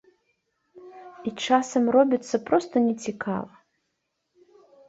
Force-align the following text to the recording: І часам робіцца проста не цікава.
І 1.29 1.33
часам 1.43 1.83
робіцца 1.97 2.35
проста 2.49 2.75
не 2.87 2.95
цікава. 3.07 3.53